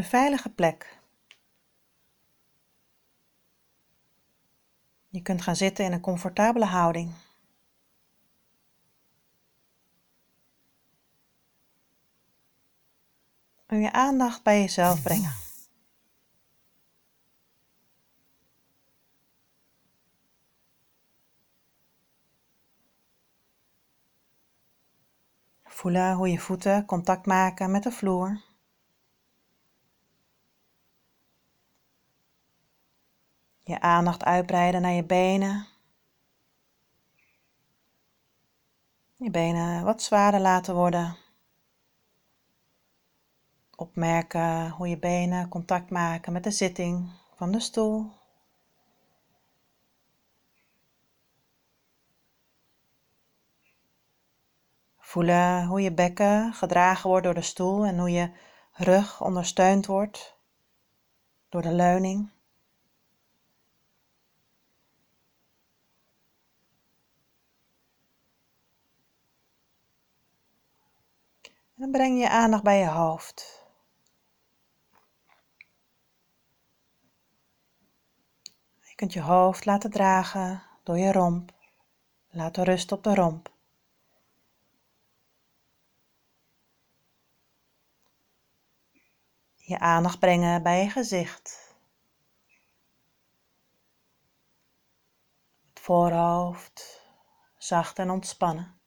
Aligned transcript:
De 0.00 0.06
veilige 0.06 0.50
plek. 0.50 0.98
Je 5.08 5.22
kunt 5.22 5.42
gaan 5.42 5.56
zitten 5.56 5.84
in 5.84 5.92
een 5.92 6.00
comfortabele 6.00 6.64
houding. 6.64 7.12
En 13.66 13.80
je 13.80 13.92
aandacht 13.92 14.42
bij 14.42 14.60
jezelf 14.60 15.02
brengen. 15.02 15.34
Voelen 25.64 26.14
hoe 26.14 26.30
je 26.30 26.38
voeten 26.38 26.84
contact 26.84 27.26
maken 27.26 27.70
met 27.70 27.82
de 27.82 27.92
vloer. 27.92 28.49
Je 33.70 33.80
aandacht 33.80 34.24
uitbreiden 34.24 34.82
naar 34.82 34.92
je 34.92 35.04
benen. 35.04 35.66
Je 39.16 39.30
benen 39.30 39.84
wat 39.84 40.02
zwaarder 40.02 40.40
laten 40.40 40.74
worden. 40.74 41.16
Opmerken 43.76 44.70
hoe 44.70 44.88
je 44.88 44.98
benen 44.98 45.48
contact 45.48 45.90
maken 45.90 46.32
met 46.32 46.44
de 46.44 46.50
zitting 46.50 47.10
van 47.34 47.52
de 47.52 47.60
stoel. 47.60 48.12
Voelen 54.98 55.66
hoe 55.66 55.80
je 55.80 55.92
bekken 55.92 56.52
gedragen 56.52 57.08
wordt 57.08 57.24
door 57.24 57.34
de 57.34 57.42
stoel 57.42 57.84
en 57.84 57.98
hoe 57.98 58.10
je 58.10 58.30
rug 58.72 59.22
ondersteund 59.22 59.86
wordt 59.86 60.36
door 61.48 61.62
de 61.62 61.72
leuning. 61.72 62.30
Dan 71.80 71.90
breng 71.90 72.20
je 72.20 72.28
aandacht 72.28 72.62
bij 72.62 72.78
je 72.78 72.88
hoofd. 72.88 73.64
Je 78.80 78.94
kunt 78.94 79.12
je 79.12 79.20
hoofd 79.20 79.64
laten 79.64 79.90
dragen 79.90 80.62
door 80.82 80.98
je 80.98 81.12
romp. 81.12 81.52
Laten 82.30 82.64
rusten 82.64 82.96
op 82.96 83.02
de 83.02 83.14
romp. 83.14 83.52
Je 89.54 89.78
aandacht 89.78 90.18
brengen 90.18 90.62
bij 90.62 90.82
je 90.82 90.90
gezicht. 90.90 91.74
Het 95.68 95.80
voorhoofd 95.80 97.02
zacht 97.58 97.98
en 97.98 98.10
ontspannen. 98.10 98.79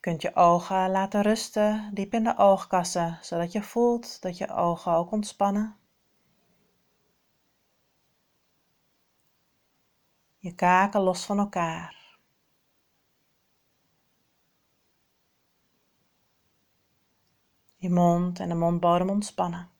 Je 0.00 0.06
kunt 0.06 0.22
je 0.22 0.34
ogen 0.36 0.90
laten 0.90 1.22
rusten 1.22 1.90
diep 1.94 2.14
in 2.14 2.24
de 2.24 2.36
oogkassen, 2.36 3.18
zodat 3.20 3.52
je 3.52 3.62
voelt 3.62 4.22
dat 4.22 4.38
je 4.38 4.48
ogen 4.48 4.92
ook 4.92 5.10
ontspannen. 5.10 5.76
Je 10.38 10.54
kaken 10.54 11.00
los 11.00 11.24
van 11.24 11.38
elkaar. 11.38 12.18
Je 17.76 17.90
mond 17.90 18.40
en 18.40 18.48
de 18.48 18.54
mondbodem 18.54 19.10
ontspannen. 19.10 19.70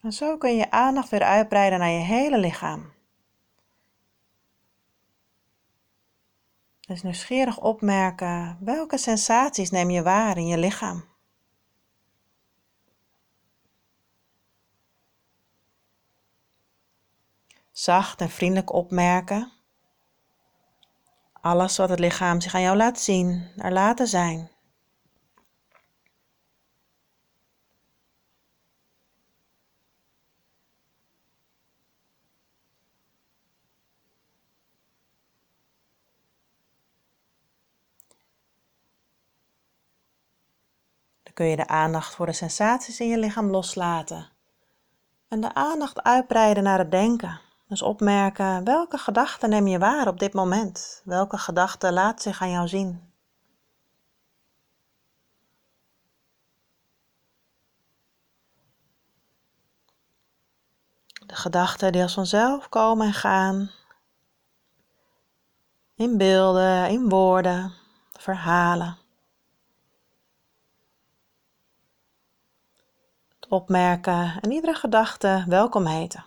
En 0.00 0.12
zo 0.12 0.38
kun 0.38 0.56
je 0.56 0.70
aandacht 0.70 1.08
weer 1.08 1.22
uitbreiden 1.22 1.78
naar 1.78 1.90
je 1.90 2.04
hele 2.04 2.38
lichaam. 2.38 2.91
Dus 6.92 7.02
nieuwsgierig 7.02 7.60
opmerken 7.60 8.56
welke 8.60 8.98
sensaties 8.98 9.70
neem 9.70 9.90
je 9.90 10.02
waar 10.02 10.36
in 10.36 10.46
je 10.46 10.58
lichaam. 10.58 11.04
Zacht 17.70 18.20
en 18.20 18.30
vriendelijk 18.30 18.72
opmerken. 18.72 19.52
Alles 21.32 21.76
wat 21.76 21.88
het 21.88 21.98
lichaam 21.98 22.40
zich 22.40 22.54
aan 22.54 22.60
jou 22.60 22.76
laat 22.76 23.00
zien, 23.00 23.50
er 23.56 23.72
laten 23.72 24.06
zijn. 24.06 24.51
Kun 41.34 41.46
je 41.46 41.56
de 41.56 41.66
aandacht 41.66 42.14
voor 42.14 42.26
de 42.26 42.32
sensaties 42.32 43.00
in 43.00 43.08
je 43.08 43.18
lichaam 43.18 43.50
loslaten 43.50 44.30
en 45.32 45.40
de 45.40 45.54
aandacht 45.54 46.02
uitbreiden 46.02 46.62
naar 46.62 46.78
het 46.78 46.90
denken. 46.90 47.40
Dus 47.68 47.82
opmerken 47.82 48.64
welke 48.64 48.98
gedachten 48.98 49.50
neem 49.50 49.66
je 49.66 49.78
waar 49.78 50.08
op 50.08 50.18
dit 50.18 50.32
moment? 50.32 51.02
Welke 51.04 51.38
gedachte 51.38 51.92
laat 51.92 52.22
zich 52.22 52.42
aan 52.42 52.50
jou 52.50 52.68
zien? 52.68 53.12
De 61.26 61.34
gedachten 61.34 61.92
die 61.92 62.02
als 62.02 62.14
vanzelf 62.14 62.68
komen 62.68 63.06
en 63.06 63.12
gaan. 63.12 63.70
In 65.94 66.16
beelden, 66.16 66.88
in 66.88 67.08
woorden, 67.08 67.72
verhalen. 68.12 68.98
Het 73.38 73.41
opmerken 73.52 74.38
en 74.40 74.52
iedere 74.52 74.74
gedachte 74.74 75.44
welkom 75.48 75.86
heten. 75.86 76.24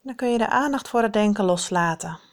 Dan 0.00 0.14
kun 0.14 0.28
je 0.28 0.38
de 0.38 0.48
aandacht 0.48 0.88
voor 0.88 1.02
het 1.02 1.12
denken 1.12 1.44
loslaten. 1.44 2.31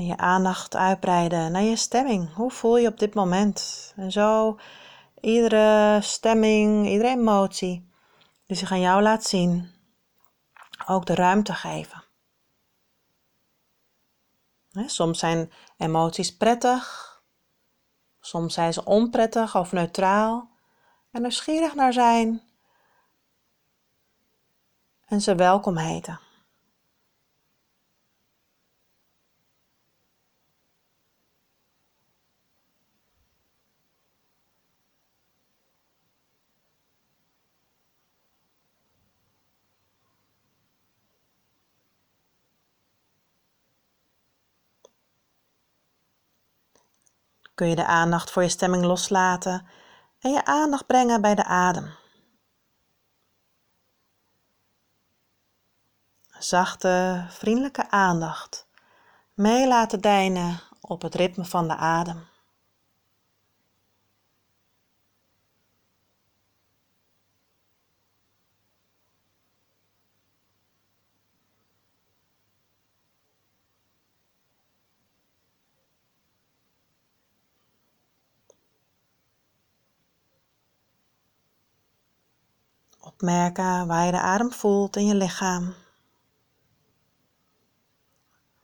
En 0.00 0.06
je 0.06 0.16
aandacht 0.16 0.76
uitbreiden 0.76 1.52
naar 1.52 1.62
je 1.62 1.76
stemming. 1.76 2.34
Hoe 2.34 2.50
voel 2.50 2.76
je 2.76 2.88
op 2.88 2.98
dit 2.98 3.14
moment? 3.14 3.92
En 3.96 4.12
zo 4.12 4.58
iedere 5.20 5.98
stemming, 6.02 6.88
iedere 6.88 7.08
emotie 7.08 7.90
die 8.46 8.56
zich 8.56 8.72
aan 8.72 8.80
jou 8.80 9.02
laat 9.02 9.24
zien, 9.24 9.70
ook 10.86 11.06
de 11.06 11.14
ruimte 11.14 11.54
geven. 11.54 12.04
Soms 14.72 15.18
zijn 15.18 15.52
emoties 15.76 16.36
prettig, 16.36 17.14
soms 18.20 18.54
zijn 18.54 18.72
ze 18.72 18.84
onprettig 18.84 19.56
of 19.56 19.72
neutraal. 19.72 20.50
En 21.10 21.22
nieuwsgierig 21.22 21.74
naar 21.74 21.92
zijn 21.92 22.42
en 25.06 25.20
ze 25.20 25.34
welkom 25.34 25.76
heten. 25.76 26.29
Kun 47.60 47.68
je 47.68 47.76
de 47.76 47.86
aandacht 47.86 48.30
voor 48.30 48.42
je 48.42 48.48
stemming 48.48 48.84
loslaten 48.84 49.66
en 50.20 50.30
je 50.30 50.44
aandacht 50.44 50.86
brengen 50.86 51.20
bij 51.20 51.34
de 51.34 51.44
adem. 51.44 51.90
Zachte, 56.38 57.24
vriendelijke 57.28 57.90
aandacht 57.90 58.66
mee 59.34 59.68
laten 59.68 60.00
deinen 60.00 60.60
op 60.80 61.02
het 61.02 61.14
ritme 61.14 61.44
van 61.44 61.68
de 61.68 61.76
adem. 61.76 62.28
Opmerken 83.20 83.86
waar 83.86 84.04
je 84.04 84.10
de 84.10 84.20
adem 84.20 84.52
voelt 84.52 84.96
in 84.96 85.06
je 85.06 85.14
lichaam. 85.14 85.74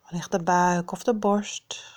Wellicht 0.02 0.30
de 0.30 0.42
buik 0.42 0.92
of 0.92 1.02
de 1.02 1.14
borst. 1.14 1.95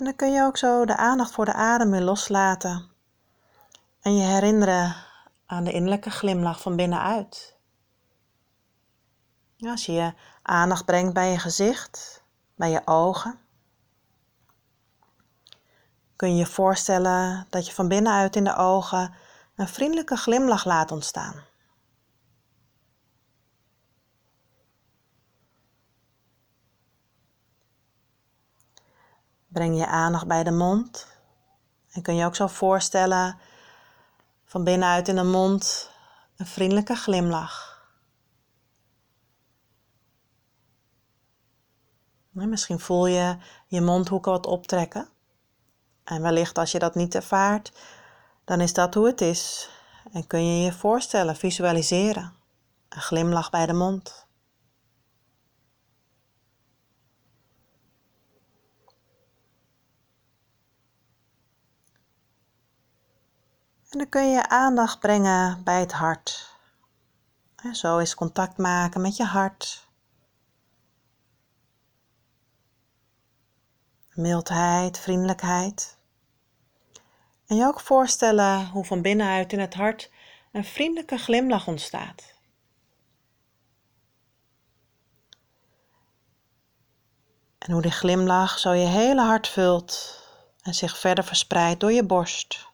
En 0.00 0.06
dan 0.06 0.16
kun 0.16 0.32
je 0.32 0.42
ook 0.42 0.56
zo 0.56 0.84
de 0.84 0.96
aandacht 0.96 1.32
voor 1.32 1.44
de 1.44 1.52
adem 1.52 1.90
weer 1.90 2.00
loslaten. 2.00 2.90
En 4.00 4.16
je 4.16 4.22
herinneren 4.22 4.96
aan 5.46 5.64
de 5.64 5.72
innerlijke 5.72 6.10
glimlach 6.10 6.60
van 6.60 6.76
binnenuit. 6.76 7.56
Als 9.58 9.86
je 9.86 9.92
je 9.92 10.14
aandacht 10.42 10.84
brengt 10.84 11.14
bij 11.14 11.30
je 11.30 11.38
gezicht, 11.38 12.24
bij 12.54 12.70
je 12.70 12.82
ogen, 12.84 13.38
kun 16.16 16.30
je 16.30 16.36
je 16.36 16.46
voorstellen 16.46 17.46
dat 17.50 17.66
je 17.66 17.74
van 17.74 17.88
binnenuit 17.88 18.36
in 18.36 18.44
de 18.44 18.56
ogen 18.56 19.14
een 19.56 19.68
vriendelijke 19.68 20.16
glimlach 20.16 20.64
laat 20.64 20.92
ontstaan. 20.92 21.44
Breng 29.52 29.78
je 29.78 29.86
aandacht 29.86 30.26
bij 30.26 30.44
de 30.44 30.50
mond. 30.50 31.06
En 31.90 32.02
kun 32.02 32.14
je 32.14 32.24
ook 32.24 32.36
zo 32.36 32.46
voorstellen 32.46 33.38
van 34.44 34.64
binnenuit 34.64 35.08
in 35.08 35.16
de 35.16 35.24
mond 35.24 35.90
een 36.36 36.46
vriendelijke 36.46 36.94
glimlach. 36.94 37.70
misschien 42.32 42.80
voel 42.80 43.06
je 43.06 43.36
je 43.66 43.80
mondhoeken 43.80 44.32
wat 44.32 44.46
optrekken. 44.46 45.08
En 46.04 46.22
wellicht 46.22 46.58
als 46.58 46.72
je 46.72 46.78
dat 46.78 46.94
niet 46.94 47.14
ervaart, 47.14 47.72
dan 48.44 48.60
is 48.60 48.72
dat 48.72 48.94
hoe 48.94 49.06
het 49.06 49.20
is. 49.20 49.70
En 50.12 50.26
kun 50.26 50.44
je 50.46 50.64
je 50.64 50.72
voorstellen, 50.72 51.36
visualiseren. 51.36 52.32
Een 52.88 53.00
glimlach 53.00 53.50
bij 53.50 53.66
de 53.66 53.72
mond. 53.72 54.26
En 63.90 63.98
dan 63.98 64.08
kun 64.08 64.30
je 64.30 64.48
aandacht 64.48 65.00
brengen 65.00 65.64
bij 65.64 65.80
het 65.80 65.92
hart. 65.92 66.54
En 67.56 67.74
zo 67.74 67.98
is 67.98 68.14
contact 68.14 68.56
maken 68.56 69.00
met 69.00 69.16
je 69.16 69.24
hart. 69.24 69.88
Mildheid, 74.10 74.98
vriendelijkheid. 74.98 75.98
En 77.46 77.56
je 77.56 77.64
ook 77.64 77.80
voorstellen 77.80 78.66
hoe 78.66 78.84
van 78.84 79.02
binnenuit 79.02 79.52
in 79.52 79.60
het 79.60 79.74
hart 79.74 80.10
een 80.52 80.64
vriendelijke 80.64 81.16
glimlach 81.16 81.66
ontstaat. 81.66 82.34
En 87.58 87.72
hoe 87.72 87.82
die 87.82 87.90
glimlach 87.90 88.58
zo 88.58 88.72
je 88.72 88.86
hele 88.86 89.22
hart 89.22 89.48
vult 89.48 90.18
en 90.62 90.74
zich 90.74 90.98
verder 90.98 91.24
verspreidt 91.24 91.80
door 91.80 91.92
je 91.92 92.04
borst. 92.04 92.69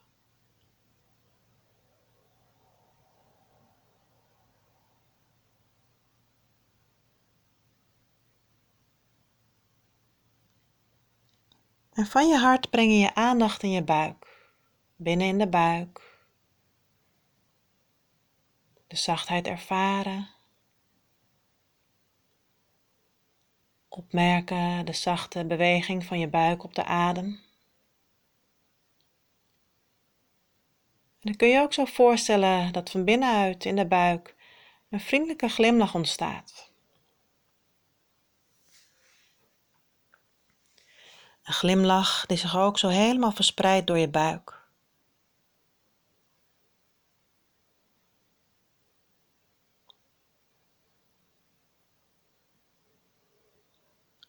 En 11.96 12.06
van 12.06 12.28
je 12.28 12.36
hart 12.36 12.70
breng 12.70 12.90
je 12.90 12.98
je 12.98 13.14
aandacht 13.14 13.62
in 13.62 13.70
je 13.70 13.82
buik, 13.82 14.48
binnen 14.96 15.26
in 15.26 15.38
de 15.38 15.48
buik. 15.48 16.24
De 18.86 18.96
zachtheid 18.96 19.46
ervaren. 19.46 20.28
Opmerken 23.88 24.86
de 24.86 24.92
zachte 24.92 25.46
beweging 25.46 26.04
van 26.04 26.18
je 26.18 26.28
buik 26.28 26.64
op 26.64 26.74
de 26.74 26.84
adem. 26.84 27.26
En 31.20 31.32
dan 31.32 31.36
kun 31.36 31.48
je 31.48 31.60
ook 31.60 31.72
zo 31.72 31.84
voorstellen 31.84 32.72
dat 32.72 32.90
van 32.90 33.04
binnenuit 33.04 33.64
in 33.64 33.76
de 33.76 33.86
buik 33.86 34.34
een 34.90 35.00
vriendelijke 35.00 35.48
glimlach 35.48 35.94
ontstaat. 35.94 36.72
Een 41.46 41.52
glimlach 41.52 42.26
die 42.26 42.36
zich 42.36 42.56
ook 42.56 42.78
zo 42.78 42.88
helemaal 42.88 43.32
verspreidt 43.32 43.86
door 43.86 43.98
je 43.98 44.08
buik. 44.08 44.64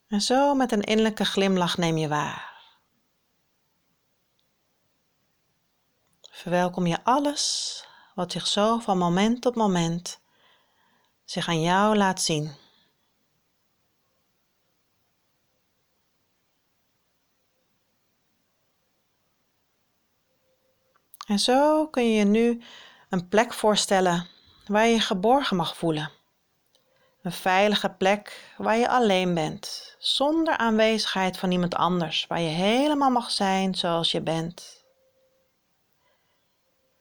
En 0.08 0.22
zo 0.22 0.56
met 0.56 0.72
een 0.72 0.82
innerlijke 0.82 1.26
glimlach 1.26 1.78
neem 1.78 1.98
je 1.98 2.08
waar. 2.08 2.62
Verwelkom 6.22 6.88
je 6.88 7.04
alles 7.04 7.86
wat 8.16 8.32
zich 8.32 8.48
zo 8.48 8.80
van 8.80 8.98
moment 8.98 9.42
tot 9.42 9.56
moment 9.56 10.20
zich 11.26 11.48
aan 11.48 11.62
jou 11.62 11.96
laat 11.96 12.22
zien. 12.22 12.67
En 21.28 21.40
zo 21.40 21.88
kun 21.88 22.04
je 22.04 22.18
je 22.18 22.26
nu 22.26 22.62
een 23.10 23.28
plek 23.28 23.54
voorstellen 23.54 24.28
waar 24.68 24.86
je 24.86 24.94
je 24.94 25.00
geborgen 25.00 25.56
mag 25.56 25.78
voelen. 25.78 26.12
Een 27.22 27.32
veilige 27.32 27.90
plek 27.90 28.54
waar 28.58 28.78
je 28.78 28.90
alleen 28.90 29.34
bent, 29.34 29.96
zonder 30.00 30.58
aanwezigheid 30.58 31.38
van 31.38 31.52
iemand 31.52 31.76
anders, 31.76 32.28
waar 32.28 32.40
je 32.40 32.50
helemaal 32.50 33.10
mag 33.10 33.32
zijn 33.32 33.76
zoals 33.76 34.12
je 34.12 34.22
bent. 34.22 34.84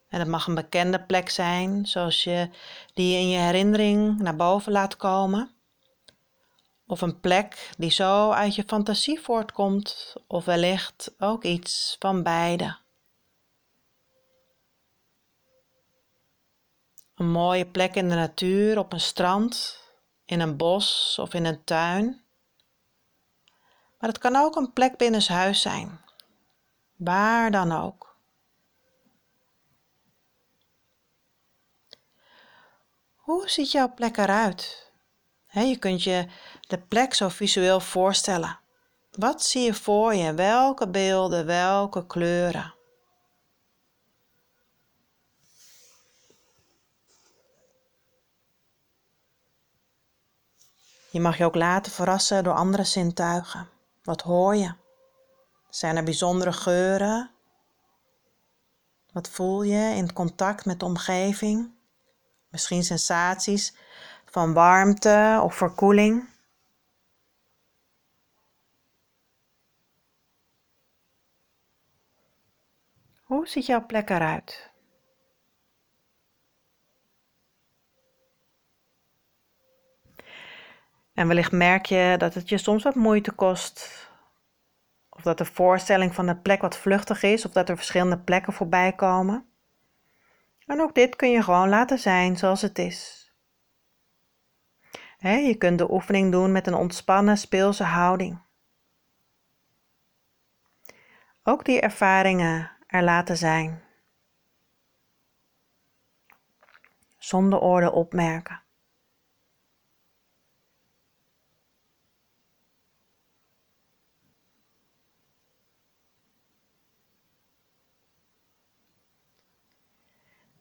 En 0.08 0.18
het 0.18 0.28
mag 0.28 0.46
een 0.46 0.54
bekende 0.54 1.00
plek 1.00 1.30
zijn, 1.30 1.86
zoals 1.86 2.24
je 2.24 2.50
die 2.94 3.18
in 3.18 3.28
je 3.28 3.38
herinnering 3.38 4.18
naar 4.18 4.36
boven 4.36 4.72
laat 4.72 4.96
komen. 4.96 5.50
Of 6.86 7.00
een 7.00 7.20
plek 7.20 7.70
die 7.78 7.90
zo 7.90 8.30
uit 8.30 8.54
je 8.54 8.64
fantasie 8.66 9.20
voortkomt, 9.20 10.14
of 10.26 10.44
wellicht 10.44 11.14
ook 11.18 11.44
iets 11.44 11.96
van 11.98 12.22
beide. 12.22 12.76
Een 17.16 17.30
mooie 17.30 17.66
plek 17.66 17.94
in 17.94 18.08
de 18.08 18.14
natuur, 18.14 18.78
op 18.78 18.92
een 18.92 19.00
strand, 19.00 19.80
in 20.24 20.40
een 20.40 20.56
bos 20.56 21.18
of 21.20 21.34
in 21.34 21.44
een 21.44 21.64
tuin. 21.64 22.24
Maar 23.98 24.08
het 24.08 24.18
kan 24.18 24.36
ook 24.36 24.56
een 24.56 24.72
plek 24.72 24.96
binnen 24.96 25.28
huis 25.28 25.60
zijn, 25.60 26.00
waar 26.96 27.50
dan 27.50 27.72
ook. 27.72 28.16
Hoe 33.14 33.48
ziet 33.48 33.72
jouw 33.72 33.94
plek 33.94 34.16
eruit? 34.16 34.92
je 35.50 35.76
kunt 35.78 36.02
je 36.02 36.26
de 36.60 36.78
plek 36.78 37.14
zo 37.14 37.28
visueel 37.28 37.80
voorstellen. 37.80 38.58
Wat 39.10 39.42
zie 39.42 39.62
je 39.62 39.74
voor 39.74 40.14
je? 40.14 40.34
Welke 40.34 40.88
beelden, 40.88 41.46
welke 41.46 42.06
kleuren? 42.06 42.75
Je 51.16 51.22
mag 51.22 51.38
je 51.38 51.44
ook 51.44 51.54
laten 51.54 51.92
verrassen 51.92 52.44
door 52.44 52.54
andere 52.54 52.84
zintuigen. 52.84 53.68
Wat 54.02 54.22
hoor 54.22 54.56
je? 54.56 54.74
Zijn 55.68 55.96
er 55.96 56.04
bijzondere 56.04 56.52
geuren? 56.52 57.30
Wat 59.12 59.28
voel 59.28 59.62
je 59.62 59.94
in 59.94 60.12
contact 60.12 60.64
met 60.64 60.80
de 60.80 60.84
omgeving? 60.84 61.74
Misschien 62.48 62.84
sensaties 62.84 63.74
van 64.24 64.52
warmte 64.52 65.40
of 65.42 65.54
verkoeling? 65.54 66.28
Hoe 73.22 73.48
ziet 73.48 73.66
jouw 73.66 73.86
plek 73.86 74.10
eruit? 74.10 74.65
En 81.16 81.28
wellicht 81.28 81.52
merk 81.52 81.86
je 81.86 82.14
dat 82.18 82.34
het 82.34 82.48
je 82.48 82.58
soms 82.58 82.82
wat 82.82 82.94
moeite 82.94 83.32
kost 83.32 84.08
Of 85.10 85.22
dat 85.22 85.38
de 85.38 85.44
voorstelling 85.44 86.14
van 86.14 86.26
de 86.26 86.36
plek 86.36 86.60
wat 86.60 86.76
vluchtig 86.76 87.22
is, 87.22 87.44
of 87.44 87.52
dat 87.52 87.68
er 87.68 87.76
verschillende 87.76 88.18
plekken 88.18 88.52
voorbij 88.52 88.92
komen. 88.92 89.46
En 90.66 90.80
ook 90.80 90.94
dit 90.94 91.16
kun 91.16 91.30
je 91.30 91.42
gewoon 91.42 91.68
laten 91.68 91.98
zijn 91.98 92.36
zoals 92.36 92.62
het 92.62 92.78
is. 92.78 93.30
je 95.18 95.54
kunt 95.58 95.78
de 95.78 95.90
oefening 95.90 96.32
doen 96.32 96.52
met 96.52 96.66
een 96.66 96.74
ontspannen, 96.74 97.38
speelse 97.38 97.84
houding. 97.84 98.40
Ook 101.42 101.64
die 101.64 101.80
ervaringen 101.80 102.70
er 102.86 103.02
laten 103.02 103.36
zijn. 103.36 103.82
Zonder 107.18 107.58
orde 107.58 107.92
opmerken. 107.92 108.64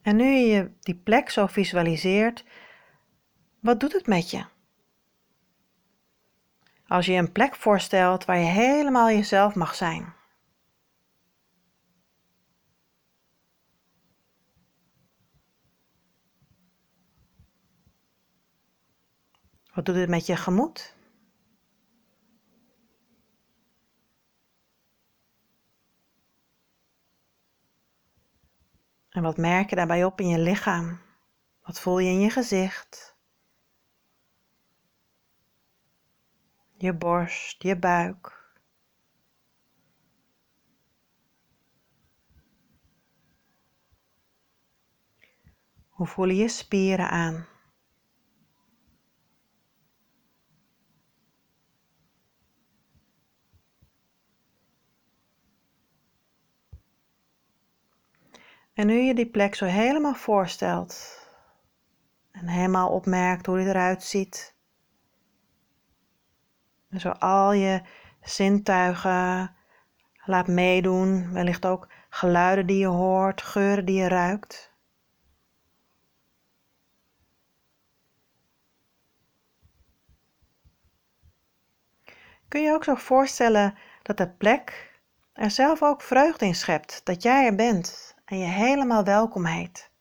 En 0.06 0.16
nu 0.16 0.26
je 0.26 0.72
die 0.80 0.96
plek 0.96 1.30
zo 1.30 1.48
visualiseert, 1.48 2.44
wat 3.60 3.80
doet 3.80 3.94
het 3.94 4.08
met 4.08 4.30
je? 4.30 4.46
Als 6.88 7.06
je 7.06 7.14
een 7.14 7.32
plek 7.32 7.56
voorstelt 7.56 8.26
waar 8.26 8.38
je 8.38 8.46
helemaal 8.46 9.10
jezelf 9.10 9.56
mag 9.56 9.76
zijn. 9.76 10.14
Wat 19.74 19.86
doet 19.86 19.96
het 19.96 20.10
met 20.10 20.26
je 20.26 20.36
gemoed? 20.36 20.95
En 29.16 29.22
wat 29.22 29.38
merk 29.38 29.70
je 29.70 29.76
daarbij 29.76 30.04
op 30.06 30.20
in 30.20 30.28
je 30.28 30.40
lichaam? 30.40 31.00
Wat 31.62 31.80
voel 31.80 32.00
je 32.00 32.10
in 32.10 32.20
je 32.20 32.30
gezicht? 32.30 33.18
Je 36.78 36.94
borst, 36.94 37.62
je 37.64 37.78
buik. 37.78 38.44
Hoe 45.90 46.08
voelen 46.08 46.36
je 46.36 46.48
spieren 46.48 47.10
aan? 47.10 47.46
En 58.76 58.88
nu 58.88 58.94
je 58.94 59.14
die 59.14 59.30
plek 59.30 59.56
zo 59.56 59.66
helemaal 59.66 60.16
voorstelt 60.16 61.24
en 62.32 62.48
helemaal 62.48 62.90
opmerkt 62.90 63.46
hoe 63.46 63.58
die 63.58 63.68
eruit 63.68 64.04
ziet. 64.04 64.56
En 66.90 67.00
zo 67.00 67.10
al 67.10 67.54
je 67.54 67.82
zintuigen 68.22 69.56
laat 70.26 70.48
meedoen, 70.48 71.34
wellicht 71.34 71.66
ook 71.66 71.88
geluiden 72.10 72.66
die 72.66 72.78
je 72.78 72.88
hoort, 72.88 73.42
geuren 73.42 73.86
die 73.86 73.96
je 73.96 74.08
ruikt. 74.08 74.74
Kun 82.48 82.62
je 82.62 82.72
ook 82.74 82.84
zo 82.84 82.96
voorstellen 82.96 83.78
dat 84.02 84.18
de 84.18 84.30
plek 84.30 85.00
er 85.34 85.52
zelf 85.52 85.84
ook 85.84 86.02
vreugde 86.02 86.46
in 86.46 86.56
schept, 86.56 87.02
dat 87.06 87.24
jij 87.24 87.46
er 87.46 87.56
bent 87.56 88.15
en 88.26 88.38
je 88.38 88.46
helemaal 88.46 89.04
welkom 89.04 89.46
heet. 89.46 89.92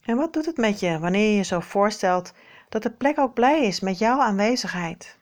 En 0.00 0.16
wat 0.16 0.32
doet 0.32 0.46
het 0.46 0.56
met 0.56 0.80
je 0.80 0.98
wanneer 0.98 1.30
je 1.30 1.36
je 1.36 1.42
zo 1.42 1.60
voorstelt 1.60 2.32
dat 2.68 2.82
de 2.82 2.90
plek 2.90 3.18
ook 3.18 3.34
blij 3.34 3.66
is 3.66 3.80
met 3.80 3.98
jouw 3.98 4.20
aanwezigheid? 4.20 5.18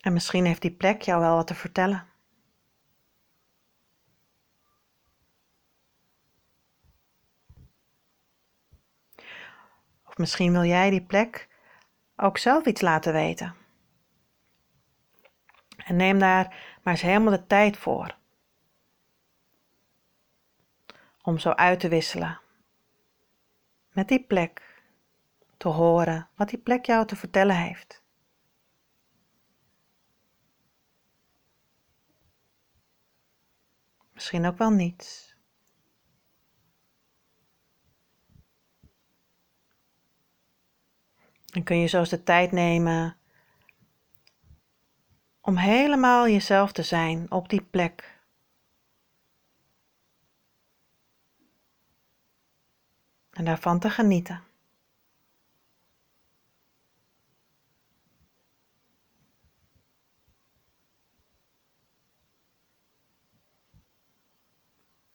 En 0.00 0.12
misschien 0.12 0.44
heeft 0.44 0.62
die 0.62 0.74
plek 0.76 1.02
jou 1.02 1.20
wel 1.20 1.34
wat 1.34 1.46
te 1.46 1.54
vertellen. 1.54 2.07
Misschien 10.18 10.52
wil 10.52 10.64
jij 10.64 10.90
die 10.90 11.02
plek 11.02 11.48
ook 12.16 12.38
zelf 12.38 12.64
iets 12.64 12.80
laten 12.80 13.12
weten. 13.12 13.54
En 15.76 15.96
neem 15.96 16.18
daar 16.18 16.76
maar 16.82 16.92
eens 16.92 17.02
helemaal 17.02 17.32
de 17.32 17.46
tijd 17.46 17.76
voor. 17.76 18.16
Om 21.22 21.38
zo 21.38 21.50
uit 21.50 21.80
te 21.80 21.88
wisselen. 21.88 22.40
Met 23.92 24.08
die 24.08 24.24
plek. 24.24 24.82
Te 25.56 25.68
horen 25.68 26.28
wat 26.34 26.48
die 26.48 26.58
plek 26.58 26.86
jou 26.86 27.06
te 27.06 27.16
vertellen 27.16 27.56
heeft. 27.56 28.02
Misschien 34.12 34.46
ook 34.46 34.58
wel 34.58 34.70
niets. 34.70 35.27
Dan 41.58 41.66
kun 41.66 41.78
je 41.78 41.86
zo 41.86 41.98
eens 41.98 42.08
de 42.08 42.22
tijd 42.22 42.52
nemen 42.52 43.16
om 45.40 45.56
helemaal 45.56 46.28
jezelf 46.28 46.72
te 46.72 46.82
zijn 46.82 47.30
op 47.30 47.48
die 47.48 47.62
plek. 47.62 48.20
En 53.30 53.44
daarvan 53.44 53.78
te 53.78 53.90
genieten. 53.90 54.42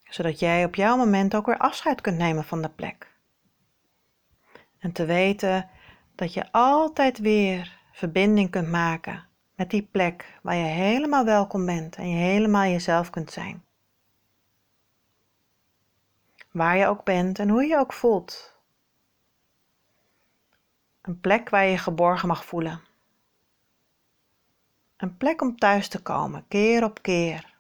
Zodat 0.04 0.40
jij 0.40 0.66
op 0.66 0.76
jouw 0.76 0.98
moment 0.98 1.36
ook 1.36 1.46
weer 1.46 1.58
afscheid 1.58 2.02
kunt 2.02 2.18
nemen 2.18 2.44
van 2.44 2.62
de 2.62 2.70
plek. 2.70 3.12
En 4.80 4.92
te 4.92 5.06
weten 5.06 5.70
dat 6.16 6.34
je 6.34 6.52
altijd 6.52 7.18
weer 7.18 7.80
verbinding 7.92 8.50
kunt 8.50 8.70
maken 8.70 9.28
met 9.56 9.70
die 9.70 9.84
plek 9.92 10.40
waar 10.42 10.56
je 10.56 10.64
helemaal 10.64 11.26
welkom 11.26 11.66
bent 11.66 11.96
en 11.96 12.10
je 12.10 12.16
helemaal 12.16 12.64
jezelf 12.64 13.10
kunt 13.10 13.32
zijn. 13.32 13.66
Waar 16.52 16.78
je 16.78 16.88
ook 16.88 17.04
bent 17.04 17.40
en 17.40 17.50
hoe 17.50 17.64
je 17.66 17.78
ook 17.78 17.94
voelt. 17.94 18.58
Een 21.02 21.20
plek 21.20 21.50
waar 21.50 21.64
je 21.64 21.72
je 21.72 21.78
geborgen 21.78 22.28
mag 22.28 22.46
voelen. 22.46 22.82
Een 24.98 25.18
plek 25.18 25.42
om 25.42 25.58
thuis 25.58 25.88
te 25.88 26.02
komen, 26.02 26.48
keer 26.48 26.84
op 26.84 27.02
keer. 27.02 27.54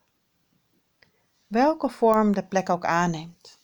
Welke 1.48 1.89
vorm 1.89 2.33
de 2.33 2.43
plek 2.43 2.69
ook 2.69 2.86
aanneemt. 2.86 3.60